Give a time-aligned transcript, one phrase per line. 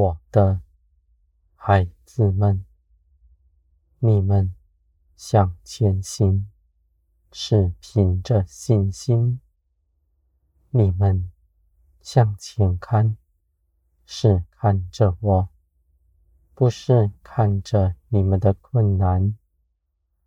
[0.00, 0.62] 我的
[1.54, 2.64] 孩子们，
[3.98, 4.54] 你们
[5.14, 6.50] 向前行
[7.32, 9.40] 是凭着信心；
[10.70, 11.30] 你们
[12.00, 13.18] 向前看
[14.06, 15.50] 是看着我，
[16.54, 19.36] 不是看着你们的困难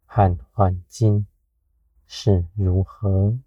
[0.05, 1.25] 和环境
[2.05, 3.39] 是如何。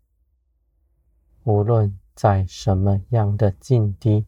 [1.44, 4.26] 无论在什么样的境地。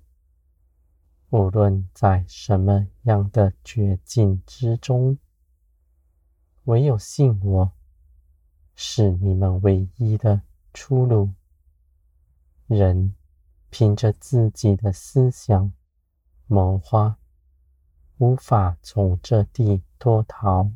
[1.31, 5.19] 无论在什么样的绝境之中，
[6.65, 7.73] 唯有信我，
[8.75, 10.41] 是你们唯一的
[10.73, 11.35] 出路。
[12.67, 13.15] 人
[13.69, 15.71] 凭着自己的思想
[16.47, 17.19] 谋划，
[18.17, 20.71] 无法从这地脱逃，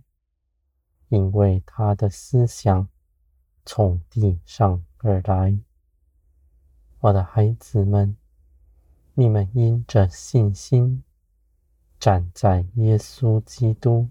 [1.09, 2.87] 因为他的思想
[3.65, 5.59] 从地上而来。
[7.01, 8.15] 我的孩子们。
[9.15, 11.03] 你们因着信心，
[12.01, 14.09] 站在耶稣基督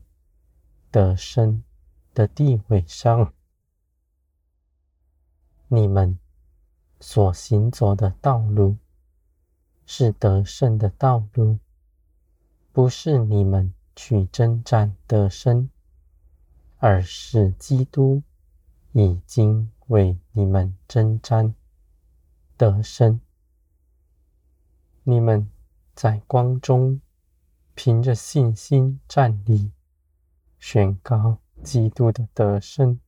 [0.92, 1.64] 得胜
[2.14, 3.34] 的地位上。
[5.68, 6.20] 你们
[7.00, 8.78] 所行走的道路
[9.88, 11.58] 是得胜的道路，
[12.72, 15.68] 不是你们去征战得胜，
[16.78, 18.22] 而是基督
[18.92, 21.56] 已经为你们征战
[22.56, 23.20] 得胜。
[25.04, 25.50] 你们
[25.96, 27.02] 在光中，
[27.74, 29.72] 凭着信心站立，
[30.60, 33.00] 宣告基督的得胜，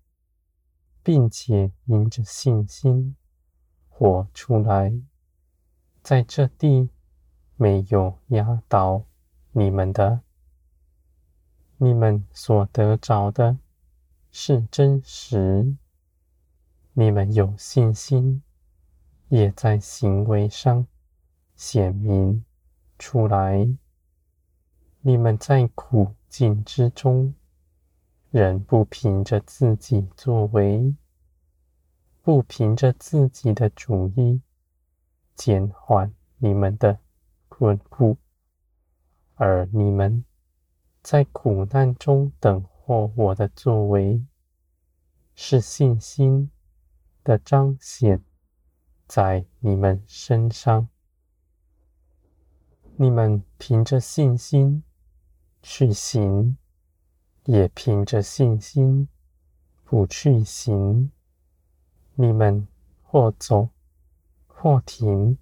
[1.03, 3.15] 并且凭着信心
[3.87, 4.92] 活出来。
[6.02, 6.89] 在这地
[7.55, 9.04] 没有压倒
[9.52, 10.21] 你们的，
[11.77, 13.60] 你们所得着的
[14.31, 15.75] 是真实。
[16.93, 18.42] 你们有信心，
[19.30, 20.87] 也在行为上。
[21.65, 22.43] 显明
[22.99, 23.65] 出来，
[24.99, 27.33] 你们在苦境之中，
[28.31, 30.93] 仍不凭着自己作为，
[32.21, 34.41] 不凭着自己的主意，
[35.35, 36.99] 减缓你们的
[37.47, 38.17] 困苦，
[39.35, 40.25] 而你们
[41.01, 44.21] 在苦难中等候我的作为，
[45.33, 46.51] 是信心
[47.23, 48.21] 的彰显
[49.07, 50.89] 在你们身上。
[52.95, 54.83] 你们凭着信心
[55.64, 56.55] 去行，
[57.45, 59.09] 也凭着信心
[59.83, 61.11] 不去行。
[62.14, 62.67] 你们
[63.02, 63.70] 或走
[64.45, 65.39] 或停，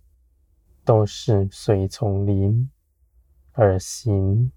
[0.86, 2.70] 都是随从灵
[3.52, 4.54] 而行。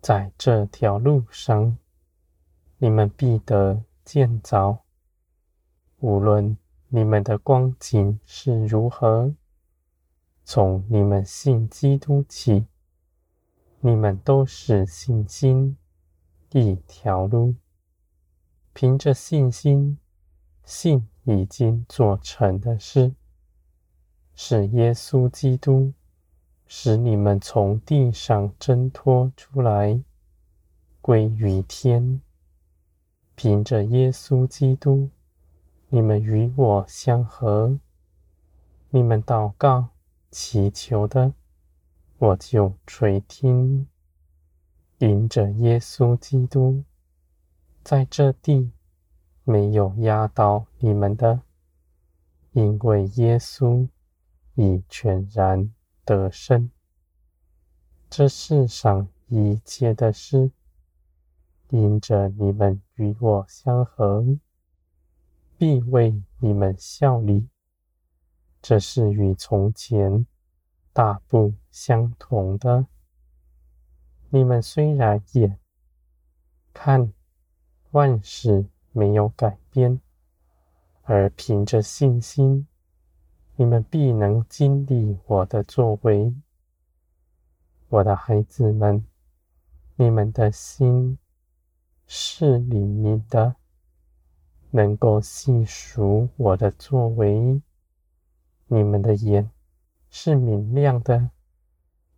[0.00, 1.76] 在这条路上，
[2.78, 4.78] 你们必得见着。
[5.98, 6.56] 无论
[6.88, 9.34] 你们的光景是如何。
[10.54, 12.66] 从你们信基督起，
[13.80, 15.78] 你们都是信心
[16.50, 17.54] 一条路，
[18.74, 19.96] 凭着信心，
[20.62, 23.14] 信已经做成的事，
[24.34, 25.94] 是耶稣基督
[26.66, 30.02] 使你们从地上挣脱出来，
[31.00, 32.20] 归于天。
[33.34, 35.08] 凭着耶稣基督，
[35.88, 37.78] 你们与我相合，
[38.90, 39.88] 你们祷告。
[40.32, 41.34] 祈求的，
[42.16, 43.86] 我就垂听。
[44.96, 46.84] 因着耶稣基督，
[47.84, 48.72] 在这地
[49.44, 51.42] 没有压倒你们的，
[52.52, 53.86] 因为耶稣
[54.54, 55.70] 已全然
[56.04, 56.70] 得胜。
[58.08, 60.50] 这世上一切的事，
[61.68, 64.24] 因着你们与我相合，
[65.58, 67.48] 必为你们效力。
[68.60, 70.24] 这是与从前
[70.92, 72.86] 大不相同的。
[74.30, 75.58] 你们虽然眼
[76.72, 77.12] 看
[77.90, 80.00] 万事没有改变，
[81.02, 82.66] 而凭着信心，
[83.56, 86.34] 你们必能经历我的作为。
[87.88, 89.04] 我的孩子们，
[89.96, 91.18] 你们的心
[92.06, 93.56] 是灵敏的，
[94.70, 97.60] 能够细数我的作为。
[98.66, 99.50] 你们的眼
[100.14, 101.30] 是明亮的，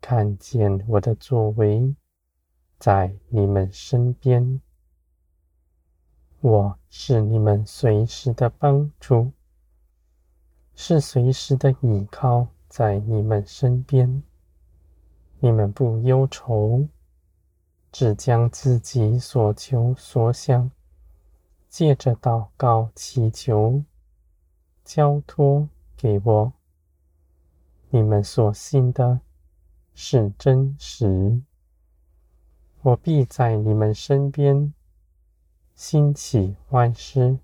[0.00, 1.94] 看见我的作为
[2.76, 4.60] 在你们身边。
[6.40, 9.30] 我是你们随时的帮助，
[10.74, 14.24] 是随时的倚靠，在你们身边。
[15.38, 16.88] 你们不忧愁，
[17.92, 20.68] 只将自己所求所想，
[21.68, 23.84] 借着祷告祈求，
[24.84, 25.68] 交托。
[25.96, 26.52] 给我，
[27.94, 29.20] 你们所信的，
[29.94, 31.40] 是真实。
[32.82, 34.74] 我必在你们身边
[35.76, 37.38] 兴起万事，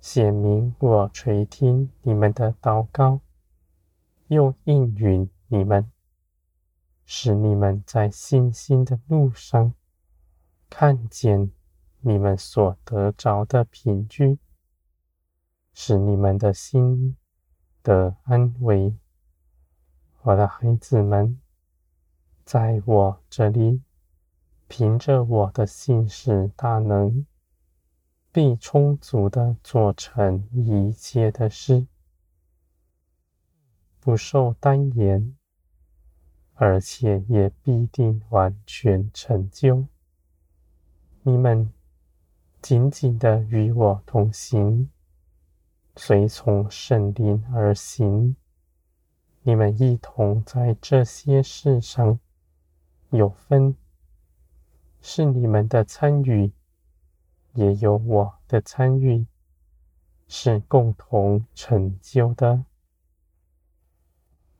[0.00, 3.20] 显明我垂听你们的祷告，
[4.26, 5.88] 又应允你们，
[7.04, 9.72] 使你们在信心的路上
[10.68, 11.52] 看见
[12.00, 14.36] 你们所得着的凭据，
[15.72, 17.16] 使你们的心
[17.84, 18.92] 得安慰。
[20.24, 21.38] 我的孩子们，
[22.46, 23.82] 在我这里。
[24.66, 27.26] 凭着我的信使大能，
[28.32, 31.86] 必充足的做成一切的事，
[34.00, 35.36] 不受耽延，
[36.54, 39.86] 而且也必定完全成就。
[41.22, 41.70] 你们
[42.62, 44.88] 紧紧的与我同行，
[45.96, 48.34] 随从圣灵而行。
[49.44, 52.18] 你们一同在这些事上
[53.10, 53.76] 有分。
[55.06, 56.50] 是你们的参与，
[57.52, 59.26] 也有我的参与，
[60.26, 62.64] 是共同成就的。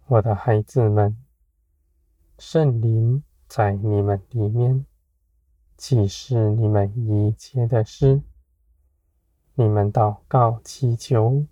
[0.04, 1.16] 我的孩子们，
[2.38, 4.84] 圣灵在你们里面
[5.78, 8.20] 启示你们一切的事。
[9.54, 11.46] 你们祷告祈求，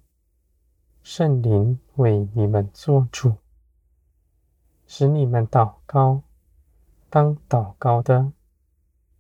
[1.03, 3.37] 圣灵为你们做主，
[4.87, 6.23] 使你们祷告
[7.11, 8.33] 当祷告的。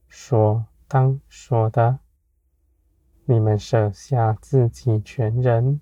[0.08, 1.98] 说当说的，
[3.24, 5.80] 你们舍下自己全人，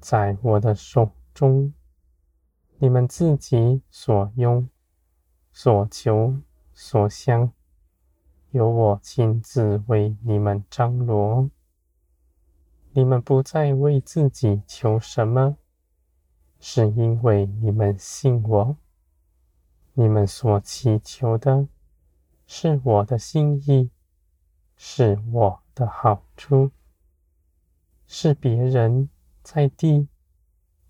[0.00, 1.72] 在我的手中，
[2.78, 4.68] 你们自己所拥、
[5.52, 6.36] 所求、
[6.72, 7.52] 所想，
[8.50, 11.50] 由我亲自为你们张罗。
[12.92, 15.56] 你们不再为自己求什么，
[16.64, 18.76] 是因为你们信我。
[19.94, 21.66] 你们所祈求的。
[22.46, 23.90] 是我的心意，
[24.76, 26.70] 是我的好处，
[28.06, 29.08] 是别人
[29.42, 30.08] 在地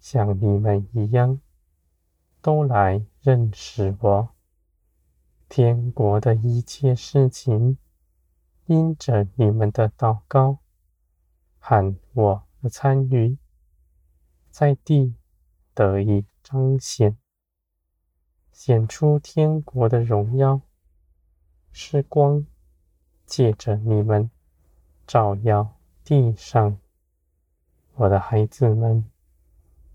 [0.00, 1.40] 像你们一样，
[2.40, 4.28] 都来认识我。
[5.48, 7.78] 天国的一切事情，
[8.66, 10.58] 因着你们的祷告
[11.60, 13.38] 喊我的参与，
[14.50, 15.14] 在地
[15.74, 17.16] 得以彰显，
[18.52, 20.60] 显出天国的荣耀。
[21.72, 22.46] 是光，
[23.24, 24.30] 借着你们
[25.06, 26.78] 照耀地上，
[27.94, 29.10] 我的孩子们，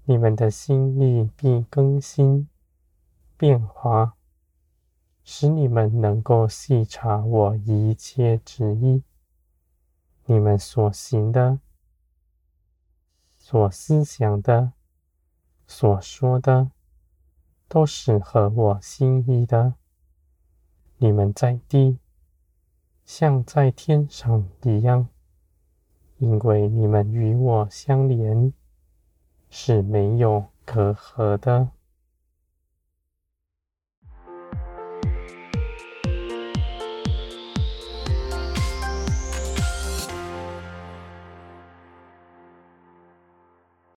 [0.05, 2.49] 你们的心意必更新
[3.37, 4.15] 变化，
[5.23, 9.03] 使你们能够细察我一切旨意。
[10.25, 11.59] 你们所行的、
[13.37, 14.73] 所思想的、
[15.67, 16.71] 所说的，
[17.67, 19.73] 都是合我心意的。
[20.97, 21.99] 你们在地，
[23.05, 25.09] 像在天上一样，
[26.17, 28.51] 因为你们与我相连，
[29.49, 31.69] 是没有隔阂的。